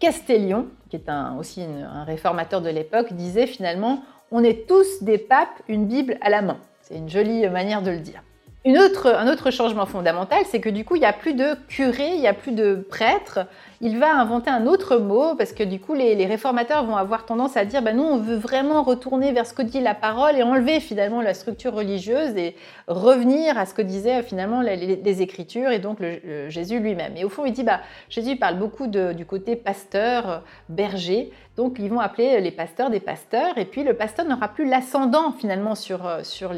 Castellion, 0.00 0.66
qui 0.90 0.96
est 0.96 1.10
aussi 1.38 1.62
un 1.62 2.04
réformateur 2.04 2.60
de 2.60 2.68
l'époque, 2.68 3.12
disait 3.12 3.46
finalement, 3.46 4.02
on 4.30 4.44
est 4.44 4.68
tous 4.68 5.02
des 5.02 5.16
papes, 5.16 5.62
une 5.68 5.86
Bible 5.86 6.18
à 6.20 6.28
la 6.28 6.42
main. 6.42 6.58
C'est 6.82 6.96
une 6.96 7.08
jolie 7.08 7.48
manière 7.48 7.82
de 7.82 7.92
le 7.92 8.00
dire 8.00 8.22
un 8.64 9.28
autre 9.28 9.50
changement 9.50 9.86
fondamental, 9.86 10.42
c'est 10.46 10.60
que 10.60 10.68
du 10.68 10.84
coup, 10.84 10.96
il 10.96 11.00
n'y 11.00 11.06
a 11.06 11.12
plus 11.12 11.34
de 11.34 11.54
curé, 11.68 12.14
il 12.14 12.20
n'y 12.20 12.28
a 12.28 12.34
plus 12.34 12.52
de 12.52 12.86
prêtre. 12.88 13.40
Il 13.80 13.96
va 14.00 14.12
inventer 14.12 14.50
un 14.50 14.66
autre 14.66 14.96
mot 14.96 15.36
parce 15.36 15.52
que 15.52 15.62
du 15.62 15.78
coup, 15.78 15.94
les, 15.94 16.26
réformateurs 16.26 16.84
vont 16.84 16.96
avoir 16.96 17.26
tendance 17.26 17.56
à 17.56 17.64
dire 17.64 17.80
bah, 17.80 17.92
nous, 17.92 18.02
on 18.02 18.18
veut 18.18 18.34
vraiment 18.34 18.82
retourner 18.82 19.30
vers 19.30 19.46
ce 19.46 19.54
que 19.54 19.62
dit 19.62 19.80
la 19.80 19.94
parole 19.94 20.36
et 20.36 20.42
enlever 20.42 20.80
finalement 20.80 21.22
la 21.22 21.32
structure 21.32 21.74
religieuse 21.74 22.36
et 22.36 22.56
revenir 22.88 23.56
à 23.56 23.66
ce 23.66 23.74
que 23.74 23.82
disaient 23.82 24.24
finalement 24.24 24.62
les, 24.62 25.22
Écritures 25.22 25.70
et 25.70 25.78
donc 25.78 26.00
le, 26.00 26.48
Jésus 26.48 26.80
lui-même. 26.80 27.16
Et 27.16 27.24
au 27.24 27.28
fond, 27.28 27.44
il 27.44 27.52
dit 27.52 27.62
bah, 27.62 27.80
Jésus 28.08 28.34
parle 28.34 28.58
beaucoup 28.58 28.88
du 28.88 29.24
côté 29.24 29.54
pasteur, 29.54 30.42
berger. 30.68 31.32
Donc, 31.56 31.76
ils 31.78 31.88
vont 31.88 32.00
appeler 32.00 32.40
les 32.40 32.50
pasteurs 32.50 32.90
des 32.90 33.00
pasteurs, 33.00 33.58
et 33.58 33.64
puis 33.64 33.84
le 33.84 33.94
pasteur 33.94 34.26
n'aura 34.26 34.48
plus 34.48 34.68
l'ascendant 34.68 35.32
finalement 35.32 35.76
sur, 35.76 36.06
euh, 36.06 36.22
sur 36.24 36.52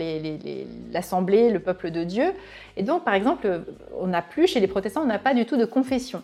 l'assemblée, 0.93 1.51
le 1.51 1.59
peuple 1.59 1.91
de 1.91 2.03
Dieu. 2.05 2.33
Et 2.79 2.83
donc, 2.83 3.05
par 3.05 3.13
exemple, 3.13 3.63
on 3.99 4.07
n'a 4.07 4.23
plus, 4.23 4.47
chez 4.47 4.61
les 4.61 4.69
protestants, 4.69 5.03
on 5.03 5.07
n'a 5.07 5.19
pas 5.19 5.35
du 5.35 5.45
tout 5.45 5.59
de 5.59 5.67
confession. 5.67 6.23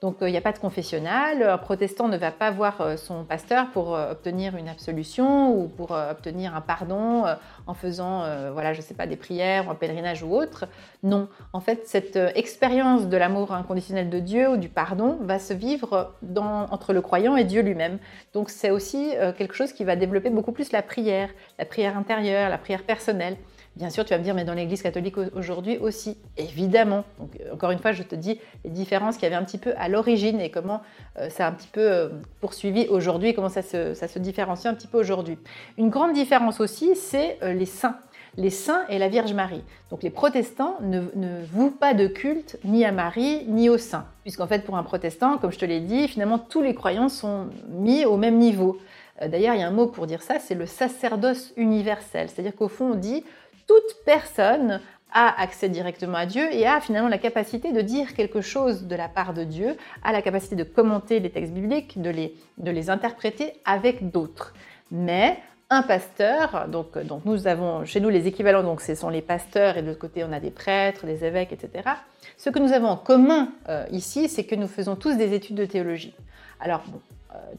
Donc 0.00 0.22
euh, 0.22 0.28
il 0.28 0.32
n'y 0.32 0.38
a 0.38 0.42
pas 0.42 0.52
de 0.52 0.58
confessionnal, 0.58 1.42
un 1.42 1.58
protestant 1.58 2.06
ne 2.06 2.16
va 2.16 2.30
pas 2.30 2.52
voir 2.52 2.80
euh, 2.80 2.96
son 2.96 3.24
pasteur 3.24 3.70
pour 3.72 3.96
euh, 3.96 4.12
obtenir 4.12 4.56
une 4.56 4.68
absolution 4.68 5.52
ou 5.52 5.66
pour 5.66 5.90
obtenir 5.90 6.54
un 6.54 6.60
pardon 6.60 7.24
en 7.66 7.74
faisant, 7.74 8.24
voilà, 8.52 8.72
je 8.72 8.80
sais 8.80 8.94
pas, 8.94 9.06
des 9.06 9.16
prières 9.16 9.70
un 9.70 9.74
pèlerinage 9.74 10.22
ou 10.22 10.34
autre. 10.34 10.66
Non, 11.02 11.28
en 11.52 11.60
fait, 11.60 11.86
cette 11.86 12.16
expérience 12.16 13.08
de 13.08 13.16
l'amour 13.16 13.52
inconditionnel 13.52 14.10
de 14.10 14.18
Dieu 14.18 14.48
ou 14.50 14.56
du 14.56 14.68
pardon 14.68 15.18
va 15.20 15.38
se 15.38 15.52
vivre 15.52 16.14
entre 16.36 16.92
le 16.92 17.00
croyant 17.00 17.36
et 17.36 17.44
Dieu 17.44 17.62
lui-même. 17.62 17.98
Donc 18.34 18.50
c'est 18.50 18.70
aussi 18.70 19.12
quelque 19.36 19.54
chose 19.54 19.72
qui 19.72 19.84
va 19.84 19.96
développer 19.96 20.30
beaucoup 20.30 20.52
plus 20.52 20.72
la 20.72 20.82
prière, 20.82 21.30
la 21.58 21.64
prière 21.64 21.96
intérieure, 21.96 22.48
la 22.48 22.58
prière 22.58 22.82
personnelle. 22.82 23.36
Bien 23.78 23.90
sûr, 23.90 24.04
tu 24.04 24.12
vas 24.12 24.18
me 24.18 24.24
dire, 24.24 24.34
mais 24.34 24.44
dans 24.44 24.54
l'Église 24.54 24.82
catholique 24.82 25.14
aujourd'hui 25.36 25.78
aussi, 25.78 26.18
évidemment. 26.36 27.04
Donc, 27.20 27.38
euh, 27.40 27.54
encore 27.54 27.70
une 27.70 27.78
fois, 27.78 27.92
je 27.92 28.02
te 28.02 28.16
dis 28.16 28.40
les 28.64 28.70
différences 28.70 29.14
qu'il 29.14 29.22
y 29.22 29.26
avait 29.26 29.36
un 29.36 29.44
petit 29.44 29.56
peu 29.56 29.72
à 29.76 29.88
l'origine 29.88 30.40
et 30.40 30.50
comment 30.50 30.82
euh, 31.16 31.30
ça 31.30 31.46
a 31.46 31.48
un 31.48 31.52
petit 31.52 31.68
peu 31.68 31.80
euh, 31.80 32.08
poursuivi 32.40 32.88
aujourd'hui, 32.88 33.34
comment 33.34 33.48
ça 33.48 33.62
se, 33.62 34.18
différencie 34.18 34.66
un 34.66 34.74
petit 34.74 34.88
peu 34.88 34.98
aujourd'hui. 34.98 35.38
Une 35.76 35.90
grande 35.90 36.12
différence 36.12 36.58
aussi, 36.58 36.96
c'est 36.96 37.38
les 37.40 37.66
saints 37.66 37.98
les 38.36 38.50
saints 38.50 38.84
et 38.88 38.98
la 38.98 39.08
Vierge 39.08 39.32
Marie. 39.32 39.64
Donc 39.90 40.02
les 40.02 40.10
protestants 40.10 40.76
ne, 40.80 41.00
ne, 41.16 41.44
vouent 41.50 41.72
pas 41.72 41.92
de 41.92 42.06
culte 42.06 42.56
ni 42.62 42.84
à 42.84 42.92
Marie 42.92 43.44
ni 43.48 43.68
aux 43.68 43.78
saints. 43.78 44.06
Puisqu'en 44.22 44.46
fait, 44.46 44.64
pour 44.64 44.76
un 44.76 44.84
protestant, 44.84 45.38
comme 45.38 45.50
je 45.50 45.58
te 45.58 45.64
l'ai 45.64 45.80
dit, 45.80 46.06
finalement, 46.06 46.38
tous 46.38 46.62
les 46.62 46.74
croyants 46.74 47.08
sont 47.08 47.46
mis 47.68 48.04
au 48.04 48.16
même 48.16 48.38
niveau. 48.38 48.78
D'ailleurs, 49.20 49.54
il 49.54 49.60
y 49.60 49.64
a 49.64 49.66
un 49.66 49.72
mot 49.72 49.86
pour 49.86 50.06
dire 50.06 50.22
ça, 50.22 50.38
c'est 50.38 50.54
le 50.54 50.66
sacerdoce 50.66 51.52
universel. 51.56 52.28
C'est-à-dire 52.28 52.54
qu'au 52.54 52.68
fond, 52.68 52.92
on 52.92 52.94
dit 52.94 53.24
toute 53.68 54.04
personne 54.04 54.80
a 55.12 55.40
accès 55.40 55.68
directement 55.68 56.18
à 56.18 56.26
Dieu 56.26 56.52
et 56.52 56.66
a 56.66 56.80
finalement 56.80 57.08
la 57.08 57.18
capacité 57.18 57.72
de 57.72 57.80
dire 57.80 58.14
quelque 58.14 58.40
chose 58.40 58.86
de 58.86 58.96
la 58.96 59.08
part 59.08 59.32
de 59.32 59.44
Dieu, 59.44 59.76
a 60.02 60.12
la 60.12 60.22
capacité 60.22 60.56
de 60.56 60.64
commenter 60.64 61.20
les 61.20 61.30
textes 61.30 61.52
bibliques, 61.52 62.00
de 62.02 62.10
les, 62.10 62.34
de 62.58 62.70
les 62.70 62.90
interpréter 62.90 63.52
avec 63.64 64.10
d'autres. 64.10 64.52
Mais 64.90 65.38
un 65.70 65.82
pasteur, 65.82 66.66
donc, 66.68 66.98
donc 66.98 67.24
nous 67.24 67.46
avons 67.46 67.84
chez 67.84 68.00
nous 68.00 68.08
les 68.08 68.26
équivalents, 68.26 68.62
donc 68.62 68.80
ce 68.80 68.94
sont 68.94 69.10
les 69.10 69.22
pasteurs 69.22 69.76
et 69.76 69.82
de 69.82 69.88
l'autre 69.88 69.98
côté 69.98 70.24
on 70.24 70.32
a 70.32 70.40
des 70.40 70.50
prêtres, 70.50 71.06
des 71.06 71.24
évêques, 71.24 71.52
etc. 71.52 71.88
Ce 72.36 72.50
que 72.50 72.58
nous 72.58 72.72
avons 72.72 72.88
en 72.88 72.96
commun 72.96 73.50
euh, 73.68 73.84
ici, 73.90 74.28
c'est 74.28 74.44
que 74.44 74.54
nous 74.54 74.68
faisons 74.68 74.96
tous 74.96 75.16
des 75.16 75.34
études 75.34 75.56
de 75.56 75.66
théologie. 75.66 76.14
Alors 76.60 76.82
bon, 76.86 77.00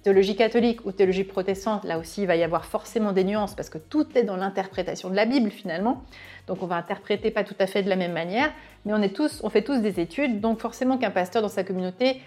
théologie 0.04 0.36
catholique 0.36 0.86
ou 0.86 0.92
théologie 0.92 1.24
protestante, 1.24 1.84
là 1.84 2.00
aussi, 2.00 2.22
il 2.22 2.28
va 2.28 2.36
y 2.36 2.44
avoir 2.44 2.66
forcément 2.66 3.12
des 3.12 3.24
nuances 3.24 3.56
parce 3.56 3.70
que 3.70 3.78
tout 3.78 4.06
est 4.16 4.24
dans 4.24 4.36
l'interprétation 4.36 5.10
de 5.10 5.16
la 5.16 5.26
Bible 5.26 5.52
finalement. 5.52 6.04
Donc 6.48 6.64
on 6.64 6.66
va 6.66 6.76
interpréter 6.76 7.30
pas 7.32 7.44
tout 7.44 7.56
à 7.60 7.68
fait 7.68 7.84
de 7.84 7.90
la 7.90 7.96
même 7.96 8.14
manière, 8.14 8.52
mais 8.86 8.94
on, 8.94 9.50
fait 9.50 9.62
tous 9.62 9.78
des 9.78 10.00
études. 10.00 10.40
Donc 10.40 10.60
forcément 10.60 10.98
qu'un 10.98 11.12
pasteur 11.12 11.42
dans 11.42 11.50
sa 11.50 11.64
communauté, 11.64 12.22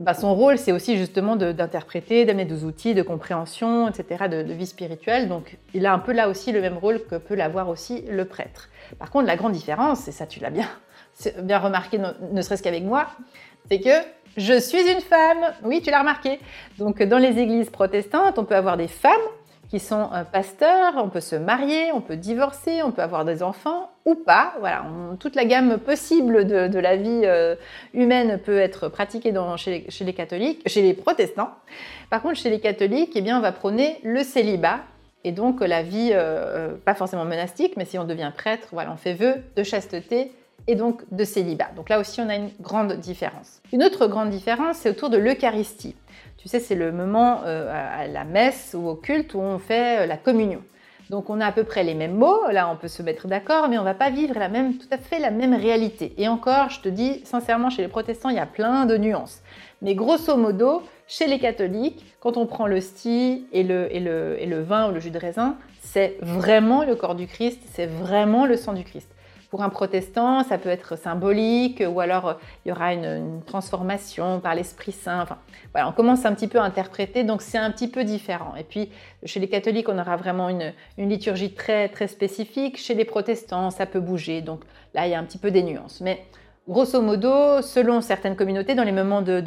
bah, 0.00 0.14
son 0.14 0.34
rôle, 0.34 0.58
c'est 0.58 0.72
aussi 0.72 0.96
justement 0.96 1.36
d'interpréter, 1.36 2.24
d'amener 2.24 2.44
des 2.44 2.64
outils 2.64 2.94
de 2.94 3.02
compréhension, 3.02 3.88
etc., 3.88 4.28
de, 4.28 4.52
vie 4.52 4.66
spirituelle. 4.66 5.28
Donc 5.28 5.58
il 5.74 5.86
a 5.86 5.92
un 5.92 5.98
peu 5.98 6.12
là 6.12 6.28
aussi 6.28 6.52
le 6.52 6.60
même 6.60 6.76
rôle 6.76 7.04
que 7.04 7.16
peut 7.16 7.34
l'avoir 7.34 7.68
aussi 7.68 8.02
le 8.08 8.24
prêtre. 8.24 8.68
Par 8.98 9.10
contre, 9.10 9.26
la 9.26 9.36
grande 9.36 9.52
différence, 9.52 10.08
et 10.08 10.12
ça 10.12 10.26
tu 10.26 10.40
l'as 10.40 10.50
bien 10.50 10.68
remarqué, 11.58 11.98
ne 11.98 12.42
serait-ce 12.42 12.62
qu'avec 12.62 12.84
moi, 12.84 13.08
c'est 13.68 13.80
que 13.80 13.90
je 14.38 14.58
suis 14.58 14.80
une 14.90 15.00
femme. 15.00 15.52
Oui, 15.64 15.82
tu 15.82 15.90
l'as 15.90 16.00
remarqué. 16.00 16.38
Donc 16.78 17.02
dans 17.02 17.18
les 17.18 17.38
églises 17.38 17.70
protestantes, 17.70 18.38
on 18.38 18.44
peut 18.44 18.56
avoir 18.56 18.76
des 18.76 18.88
femmes 18.88 19.12
qui 19.68 19.80
sont 19.80 20.08
euh, 20.14 20.24
pasteurs, 20.24 20.94
on 20.96 21.10
peut 21.10 21.20
se 21.20 21.36
marier, 21.36 21.92
on 21.92 22.00
peut 22.00 22.16
divorcer, 22.16 22.82
on 22.82 22.90
peut 22.90 23.02
avoir 23.02 23.24
des 23.24 23.42
enfants 23.42 23.90
ou 24.06 24.14
pas. 24.14 24.54
Voilà, 24.60 24.86
toute 25.20 25.34
la 25.34 25.44
gamme 25.44 25.76
possible 25.78 26.46
de, 26.46 26.78
la 26.78 26.96
vie 26.96 27.22
euh, 27.24 27.54
humaine 27.92 28.38
peut 28.38 28.58
être 28.58 28.88
pratiquée 28.88 29.34
chez, 29.56 29.84
les, 30.00 30.12
catholiques, 30.14 30.66
chez 30.66 30.80
les 30.80 30.94
protestants. 30.94 31.50
Par 32.08 32.22
contre, 32.22 32.36
chez 32.36 32.48
les 32.48 32.60
catholiques, 32.60 33.12
eh 33.14 33.20
bien, 33.20 33.36
on 33.36 33.42
va 33.42 33.52
prôner 33.52 33.98
le 34.04 34.22
célibat 34.22 34.78
et 35.24 35.32
donc 35.32 35.60
la 35.60 35.82
vie, 35.82 36.12
euh, 36.12 36.74
pas 36.84 36.94
forcément 36.94 37.24
monastique, 37.24 37.74
mais 37.76 37.84
si 37.84 37.98
on 37.98 38.04
devient 38.04 38.32
prêtre, 38.34 38.68
voilà, 38.72 38.92
on 38.92 38.96
fait 38.96 39.14
vœu 39.14 39.34
de 39.56 39.62
chasteté 39.62 40.32
et 40.68 40.76
donc 40.76 41.02
de 41.10 41.24
célibat. 41.24 41.70
Donc 41.74 41.88
là 41.88 41.98
aussi, 41.98 42.20
on 42.20 42.28
a 42.28 42.36
une 42.36 42.50
grande 42.60 42.92
différence. 42.92 43.60
Une 43.72 43.82
autre 43.82 44.06
grande 44.06 44.30
différence, 44.30 44.76
c'est 44.76 44.90
autour 44.90 45.10
de 45.10 45.16
l'Eucharistie. 45.16 45.96
Tu 46.36 46.48
sais, 46.48 46.60
c'est 46.60 46.76
le 46.76 46.92
moment 46.92 47.40
à 47.42 48.06
la 48.06 48.24
messe 48.24 48.76
ou 48.78 48.86
au 48.86 48.94
culte 48.94 49.34
où 49.34 49.40
on 49.40 49.58
fait 49.58 50.06
la 50.06 50.16
communion. 50.16 50.62
Donc 51.10 51.30
on 51.30 51.40
a 51.40 51.46
à 51.46 51.52
peu 51.52 51.64
près 51.64 51.84
les 51.84 51.94
mêmes 51.94 52.14
mots, 52.14 52.48
là 52.52 52.68
on 52.70 52.76
peut 52.76 52.88
se 52.88 53.02
mettre 53.02 53.28
d'accord, 53.28 53.68
mais 53.68 53.78
on 53.78 53.82
va 53.82 53.94
pas 53.94 54.10
vivre 54.10 54.38
la 54.38 54.50
même, 54.50 54.76
tout 54.76 54.86
à 54.90 54.98
fait 54.98 55.18
la 55.18 55.30
même 55.30 55.54
réalité. 55.54 56.12
Et 56.18 56.28
encore, 56.28 56.68
je 56.68 56.80
te 56.80 56.88
dis 56.88 57.22
sincèrement, 57.24 57.70
chez 57.70 57.80
les 57.80 57.88
protestants, 57.88 58.28
il 58.28 58.36
y 58.36 58.40
a 58.40 58.46
plein 58.46 58.84
de 58.84 58.98
nuances. 58.98 59.40
Mais 59.80 59.94
grosso 59.94 60.36
modo, 60.36 60.82
chez 61.06 61.26
les 61.26 61.38
catholiques, 61.38 62.04
quand 62.20 62.36
on 62.36 62.44
prend 62.44 62.66
le 62.66 62.80
sti 62.82 63.46
et 63.52 63.62
le, 63.62 63.88
et 63.90 64.00
le 64.00 64.62
vin 64.62 64.90
ou 64.90 64.92
le 64.92 65.00
jus 65.00 65.10
de 65.10 65.18
raisin, 65.18 65.56
c'est 65.80 66.18
vraiment 66.20 66.84
le 66.84 66.94
corps 66.94 67.14
du 67.14 67.26
Christ, 67.26 67.62
c'est 67.72 67.86
vraiment 67.86 68.44
le 68.44 68.58
sang 68.58 68.74
du 68.74 68.84
Christ. 68.84 69.08
Pour 69.50 69.62
un 69.62 69.70
protestant, 69.70 70.44
ça 70.44 70.58
peut 70.58 70.68
être 70.68 70.96
symbolique, 70.98 71.82
ou 71.86 72.00
alors 72.00 72.28
euh, 72.28 72.34
il 72.64 72.68
y 72.68 72.72
aura 72.72 72.92
une, 72.92 73.40
transformation 73.46 74.40
par 74.40 74.54
l'Esprit 74.54 74.92
Saint. 74.92 75.22
Enfin, 75.22 75.38
voilà, 75.72 75.88
on 75.88 75.92
commence 75.92 76.26
un 76.26 76.34
petit 76.34 76.48
peu 76.48 76.58
à 76.58 76.64
interpréter, 76.64 77.24
donc 77.24 77.40
c'est 77.40 77.56
un 77.56 77.70
petit 77.70 77.88
peu 77.88 78.04
différent. 78.04 78.54
Et 78.56 78.64
puis, 78.64 78.90
chez 79.24 79.40
les 79.40 79.48
catholiques, 79.48 79.88
on 79.88 79.98
aura 79.98 80.16
vraiment 80.16 80.50
une, 80.50 80.72
liturgie 80.98 81.54
très, 81.54 81.88
très 81.88 82.08
spécifique. 82.08 82.76
Chez 82.76 82.94
les 82.94 83.06
protestants, 83.06 83.70
ça 83.70 83.86
peut 83.86 84.00
bouger. 84.00 84.42
Donc 84.42 84.60
là, 84.92 85.06
il 85.06 85.12
y 85.12 85.14
a 85.14 85.18
un 85.18 85.24
petit 85.24 85.38
peu 85.38 85.50
des 85.50 85.62
nuances. 85.62 86.02
Mais 86.02 86.26
Grosso 86.68 87.00
modo, 87.00 87.62
selon 87.62 88.02
certaines 88.02 88.36
communautés, 88.36 88.74
dans 88.74 88.84
les 88.84 88.92
moments 88.92 89.22
de, 89.22 89.42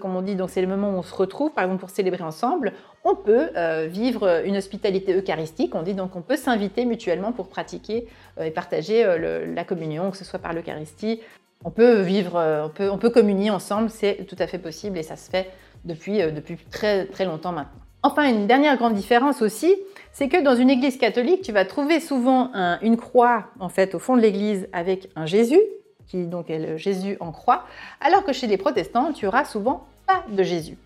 comme 0.00 0.16
on 0.16 0.22
dit, 0.22 0.34
donc 0.34 0.48
c'est 0.48 0.62
le 0.62 0.66
moment 0.66 0.88
où 0.88 0.94
on 0.94 1.02
se 1.02 1.14
retrouve, 1.14 1.52
par 1.52 1.64
exemple 1.64 1.80
pour 1.80 1.90
célébrer 1.90 2.24
ensemble, 2.24 2.72
on 3.04 3.14
peut 3.14 3.50
euh, 3.54 3.86
vivre 3.86 4.40
une 4.46 4.56
hospitalité 4.56 5.14
eucharistique, 5.14 5.74
on 5.74 5.82
dit 5.82 5.92
donc 5.92 6.16
on 6.16 6.22
peut 6.22 6.38
s'inviter 6.38 6.86
mutuellement 6.86 7.32
pour 7.32 7.48
pratiquer 7.48 8.08
euh, 8.40 8.44
et 8.44 8.50
partager 8.50 9.04
euh, 9.04 9.44
la 9.54 9.64
communion, 9.64 10.10
que 10.10 10.16
ce 10.16 10.24
soit 10.24 10.38
par 10.38 10.54
l'Eucharistie. 10.54 11.20
On 11.66 11.70
peut 11.70 12.00
vivre, 12.00 12.42
on 12.64 12.70
peut, 12.70 12.88
on 12.88 12.96
peut 12.96 13.10
communier 13.10 13.50
ensemble, 13.50 13.90
c'est 13.90 14.24
tout 14.26 14.36
à 14.38 14.46
fait 14.46 14.58
possible 14.58 14.96
et 14.96 15.02
ça 15.02 15.16
se 15.16 15.28
fait 15.28 15.50
depuis, 15.84 16.18
depuis 16.32 16.56
très, 16.70 17.04
très 17.04 17.26
longtemps 17.26 17.52
maintenant. 17.52 17.82
Enfin, 18.02 18.30
une 18.30 18.46
dernière 18.46 18.78
grande 18.78 18.94
différence 18.94 19.42
aussi, 19.42 19.76
c'est 20.12 20.28
que 20.28 20.42
dans 20.42 20.54
une 20.54 20.70
église 20.70 20.96
catholique, 20.96 21.42
tu 21.42 21.52
vas 21.52 21.66
trouver 21.66 22.00
souvent 22.00 22.52
une 22.80 22.96
croix 22.96 23.48
en 23.58 23.68
fait 23.68 23.94
au 23.96 23.98
fond 23.98 24.16
de 24.16 24.22
l'église 24.22 24.68
avec 24.72 25.10
un 25.16 25.26
Jésus 25.26 25.60
qui 26.08 26.24
donc 26.24 26.50
est 26.50 26.58
le 26.58 26.76
Jésus 26.76 27.16
en 27.20 27.32
croix, 27.32 27.64
alors 28.00 28.24
que 28.24 28.32
chez 28.32 28.46
les 28.46 28.56
protestants, 28.56 29.12
tu 29.12 29.26
auras 29.26 29.44
souvent 29.44 29.86
pas 30.06 30.24
de 30.28 30.42
Jésus. 30.42 30.76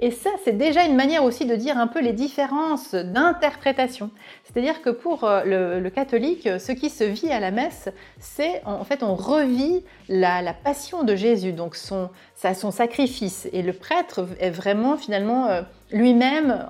Et 0.00 0.12
ça, 0.12 0.30
c'est 0.44 0.56
déjà 0.56 0.84
une 0.84 0.94
manière 0.94 1.24
aussi 1.24 1.44
de 1.44 1.56
dire 1.56 1.76
un 1.76 1.88
peu 1.88 2.00
les 2.00 2.12
différences 2.12 2.94
d'interprétation. 2.94 4.10
C'est-à-dire 4.44 4.80
que 4.80 4.90
pour 4.90 5.24
euh, 5.24 5.80
le, 5.80 5.90
catholique, 5.90 6.48
ce 6.60 6.70
qui 6.70 6.88
se 6.88 7.02
vit 7.02 7.32
à 7.32 7.40
la 7.40 7.50
messe, 7.50 7.88
c'est 8.20 8.62
en 8.64 8.84
fait 8.84 9.02
on 9.02 9.16
revit 9.16 9.82
la, 10.08 10.54
passion 10.54 11.02
de 11.02 11.16
Jésus, 11.16 11.52
donc 11.52 11.74
son, 11.74 12.10
son 12.36 12.70
sacrifice. 12.70 13.48
Et 13.52 13.62
le 13.62 13.72
prêtre 13.72 14.28
est 14.38 14.50
vraiment 14.50 14.96
finalement 14.96 15.48
euh, 15.48 15.62
lui-même 15.90 16.64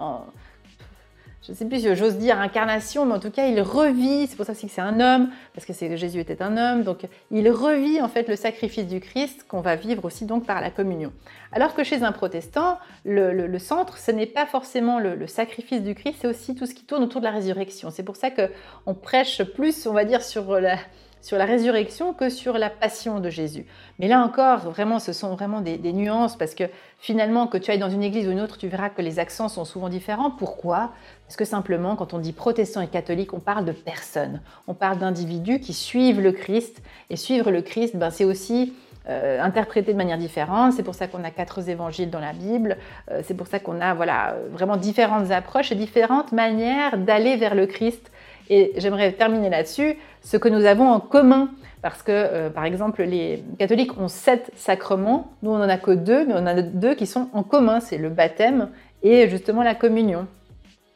je 1.42 1.52
ne 1.52 1.56
sais 1.56 1.64
plus 1.64 1.80
si 1.80 1.94
j'ose 1.94 2.16
dire 2.16 2.38
incarnation, 2.40 3.06
mais 3.06 3.14
en 3.14 3.20
tout 3.20 3.30
cas, 3.30 3.46
il 3.46 3.60
revit, 3.60 4.26
c'est 4.26 4.36
pour 4.36 4.44
ça 4.44 4.52
aussi 4.52 4.66
que 4.66 4.72
c'est 4.72 4.80
un 4.80 5.00
homme, 5.00 5.30
parce 5.54 5.66
que 5.66 5.96
Jésus 5.96 6.18
était 6.18 6.42
un 6.42 6.56
homme, 6.56 6.82
donc 6.82 7.06
il 7.30 7.48
revit 7.50 8.02
en 8.02 8.08
fait 8.08 8.28
le 8.28 8.36
sacrifice 8.36 8.86
du 8.86 9.00
Christ 9.00 9.46
qu'on 9.46 9.60
va 9.60 9.76
vivre 9.76 10.04
aussi 10.04 10.24
donc 10.24 10.44
par 10.44 10.60
la 10.60 10.70
communion. 10.70 11.12
Alors 11.52 11.74
que 11.74 11.84
chez 11.84 12.02
un 12.02 12.12
protestant, 12.12 12.78
le, 13.04 13.58
centre, 13.58 13.98
ce 13.98 14.10
n'est 14.10 14.26
pas 14.26 14.46
forcément 14.46 14.98
le, 14.98 15.26
sacrifice 15.26 15.82
du 15.82 15.94
Christ, 15.94 16.18
c'est 16.20 16.28
aussi 16.28 16.54
tout 16.54 16.66
ce 16.66 16.74
qui 16.74 16.84
tourne 16.84 17.04
autour 17.04 17.20
de 17.20 17.26
la 17.26 17.32
résurrection. 17.32 17.90
C'est 17.90 18.02
pour 18.02 18.16
ça 18.16 18.30
qu'on 18.30 18.94
prêche 18.94 19.42
plus, 19.44 19.86
on 19.86 19.92
va 19.92 20.04
dire, 20.04 20.22
sur 20.22 20.60
la, 20.60 20.76
sur 21.20 21.38
la 21.38 21.44
résurrection 21.44 22.12
que 22.12 22.30
sur 22.30 22.58
la 22.58 22.70
passion 22.70 23.20
de 23.20 23.30
Jésus. 23.30 23.66
Mais 23.98 24.08
là 24.08 24.22
encore, 24.22 24.70
vraiment, 24.70 24.98
ce 24.98 25.12
sont 25.12 25.34
vraiment 25.34 25.60
des, 25.60 25.78
nuances 25.92 26.36
parce 26.36 26.54
que 26.54 26.64
finalement, 26.98 27.46
que 27.46 27.58
tu 27.58 27.70
ailles 27.70 27.78
dans 27.78 27.90
une 27.90 28.02
église 28.02 28.28
ou 28.28 28.30
une 28.30 28.40
autre, 28.40 28.58
tu 28.58 28.68
verras 28.68 28.90
que 28.90 29.02
les 29.02 29.18
accents 29.18 29.48
sont 29.48 29.64
souvent 29.64 29.88
différents. 29.88 30.30
Pourquoi? 30.30 30.92
Parce 31.26 31.36
que 31.36 31.44
simplement, 31.44 31.96
quand 31.96 32.14
on 32.14 32.18
dit 32.18 32.32
protestant 32.32 32.80
et 32.80 32.88
catholique, 32.88 33.34
on 33.34 33.40
parle 33.40 33.64
de 33.64 33.72
personnes. 33.72 34.40
On 34.66 34.74
parle 34.74 34.98
d'individus 34.98 35.60
qui 35.60 35.72
suivent 35.72 36.20
le 36.20 36.32
Christ. 36.32 36.82
Et 37.10 37.16
suivre 37.16 37.50
le 37.50 37.62
Christ, 37.62 37.96
ben, 37.96 38.10
c'est 38.10 38.24
aussi 38.24 38.72
euh, 39.08 39.40
interprété 39.40 39.92
de 39.92 39.96
manière 39.96 40.18
différente. 40.18 40.74
C'est 40.74 40.82
pour 40.82 40.94
ça 40.94 41.06
qu'on 41.06 41.24
a 41.24 41.30
quatre 41.30 41.66
évangiles 41.66 42.10
dans 42.10 42.20
la 42.20 42.34
Bible. 42.34 42.76
Euh, 43.10 43.22
c'est 43.24 43.32
pour 43.32 43.46
ça 43.46 43.58
qu'on 43.58 43.80
a 43.80 43.94
voilà, 43.94 44.36
vraiment 44.50 44.76
différentes 44.76 45.30
approches 45.30 45.72
et 45.72 45.74
différentes 45.74 46.32
manières 46.32 46.98
d'aller 46.98 47.36
vers 47.36 47.54
le 47.54 47.66
Christ 47.66 48.12
et 48.48 48.72
j'aimerais 48.76 49.12
terminer 49.12 49.50
là-dessus, 49.50 49.96
ce 50.22 50.36
que 50.36 50.48
nous 50.48 50.64
avons 50.64 50.88
en 50.88 51.00
commun. 51.00 51.50
Parce 51.80 52.02
que, 52.02 52.10
euh, 52.12 52.50
par 52.50 52.64
exemple, 52.64 53.02
les 53.04 53.44
catholiques 53.58 53.96
ont 53.98 54.08
sept 54.08 54.50
sacrements, 54.56 55.32
nous 55.42 55.50
on 55.50 55.58
n'en 55.58 55.68
a 55.68 55.78
que 55.78 55.92
deux, 55.92 56.26
mais 56.26 56.34
on 56.34 56.38
en 56.38 56.46
a 56.46 56.60
deux 56.60 56.94
qui 56.96 57.06
sont 57.06 57.28
en 57.32 57.44
commun, 57.44 57.78
c'est 57.78 57.98
le 57.98 58.08
baptême 58.08 58.70
et 59.04 59.28
justement 59.28 59.62
la 59.62 59.76
communion. 59.76 60.26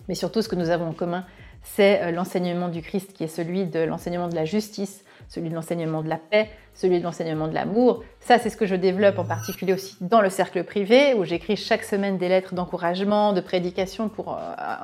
Mais 0.09 0.17
surtout, 0.17 0.43
ce 0.43 0.49
que 0.49 0.57
nous 0.57 0.71
avons 0.71 0.89
en 0.89 0.93
commun, 0.93 1.25
c'est 1.63 2.03
euh, 2.03 2.11
l'enseignement 2.11 2.69
du 2.69 2.83
Christ 2.83 3.13
qui 3.13 3.23
est 3.25 3.29
celui 3.29 3.67
de 3.67 3.81
l'enseignement 3.81 4.29
de 4.29 4.35
la 4.35 4.45
justice, 4.45 5.05
celui 5.33 5.49
de 5.49 5.55
l'enseignement 5.55 6.03
de 6.03 6.11
la 6.11 6.19
paix, 6.19 6.51
celui 6.75 6.99
de 6.99 7.05
l'enseignement 7.05 7.49
de 7.49 7.55
l'amour. 7.55 8.05
Ça, 8.21 8.39
c'est 8.39 8.51
ce 8.51 8.57
que 8.59 8.67
je 8.67 8.75
développe 8.75 9.19
en 9.19 9.25
particulier 9.25 9.73
aussi 9.73 9.97
dans 10.03 10.21
le 10.21 10.29
cercle 10.29 10.63
privé, 10.63 11.15
où 11.15 11.25
j'écris 11.25 11.57
chaque 11.57 11.85
semaine 11.85 12.19
des 12.19 12.29
lettres 12.29 12.55
d'encouragement, 12.55 13.33
de 13.33 13.41
prédication 13.41 14.11
pour 14.11 14.35
euh, 14.35 14.37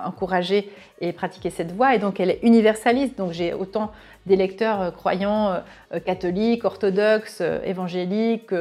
encourager 0.07 0.71
et 1.03 1.13
pratiquer 1.13 1.51
cette 1.51 1.73
voie. 1.73 1.95
Et 1.95 1.99
donc, 1.99 2.19
elle 2.19 2.31
est 2.31 2.39
universaliste. 2.43 3.19
Donc, 3.19 3.33
j'ai 3.33 3.53
autant 3.53 3.93
des 4.25 4.37
lecteurs 4.37 4.81
euh, 4.81 4.91
croyants, 4.91 5.61
catholiques, 6.07 6.65
orthodoxes, 6.65 7.43
évangéliques, 7.65 8.53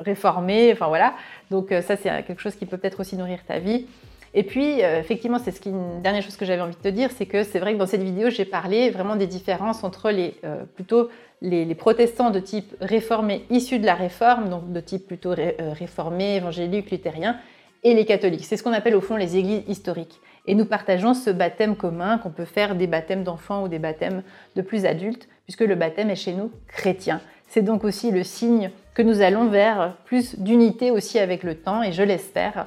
réformés, 0.00 0.72
enfin 0.72 0.88
voilà. 0.88 1.14
Donc, 1.52 1.68
ça, 1.70 1.96
c'est 1.96 2.24
quelque 2.24 2.40
chose 2.40 2.56
qui 2.56 2.66
peut 2.66 2.76
peut-être 2.76 2.98
aussi 2.98 3.16
nourrir 3.16 3.38
ta 3.46 3.60
vie. 3.60 3.86
Et 4.34 4.42
puis, 4.42 4.82
euh, 4.82 5.00
effectivement, 5.00 5.38
c'est 5.38 5.50
ce 5.50 5.60
qui, 5.60 5.70
une 5.70 6.02
dernière 6.02 6.22
chose 6.22 6.36
que 6.36 6.44
j'avais 6.44 6.60
envie 6.60 6.76
de 6.76 6.80
te 6.80 6.88
dire, 6.88 7.10
c'est 7.16 7.26
que 7.26 7.44
c'est 7.44 7.58
vrai 7.58 7.74
que 7.74 7.78
dans 7.78 7.86
cette 7.86 8.02
vidéo, 8.02 8.30
j'ai 8.30 8.44
parlé 8.44 8.90
vraiment 8.90 9.16
des 9.16 9.26
différences 9.26 9.84
entre 9.84 10.10
les, 10.10 10.34
euh, 10.44 10.64
plutôt 10.74 11.08
les, 11.40 11.74
protestants 11.74 12.30
de 12.30 12.40
type 12.40 12.74
réformé 12.80 13.44
issus 13.50 13.78
de 13.78 13.86
la 13.86 13.94
réforme, 13.94 14.50
donc 14.50 14.72
de 14.72 14.80
type 14.80 15.06
plutôt 15.06 15.32
euh, 15.32 15.52
réformé, 15.72 16.36
évangélique, 16.36 16.90
luthérien, 16.90 17.36
et 17.84 17.94
les 17.94 18.04
catholiques. 18.04 18.44
C'est 18.44 18.56
ce 18.56 18.62
qu'on 18.62 18.72
appelle 18.72 18.96
au 18.96 19.00
fond 19.00 19.16
les 19.16 19.36
églises 19.36 19.62
historiques. 19.68 20.20
Et 20.46 20.54
nous 20.54 20.64
partageons 20.64 21.14
ce 21.14 21.30
baptême 21.30 21.76
commun 21.76 22.18
qu'on 22.18 22.30
peut 22.30 22.44
faire 22.44 22.74
des 22.74 22.86
baptêmes 22.86 23.22
d'enfants 23.22 23.62
ou 23.62 23.68
des 23.68 23.78
baptêmes 23.78 24.22
de 24.56 24.62
plus 24.62 24.84
adultes, 24.84 25.28
puisque 25.44 25.60
le 25.60 25.74
baptême 25.74 26.10
est 26.10 26.16
chez 26.16 26.32
nous 26.32 26.50
chrétien. 26.66 27.20
C'est 27.48 27.62
donc 27.62 27.84
aussi 27.84 28.10
le 28.10 28.24
signe 28.24 28.70
que 28.94 29.02
nous 29.02 29.20
allons 29.20 29.48
vers 29.48 29.94
plus 30.04 30.38
d'unité 30.38 30.90
aussi 30.90 31.18
avec 31.18 31.42
le 31.42 31.54
temps 31.54 31.82
et 31.82 31.92
je 31.92 32.02
l'espère 32.02 32.66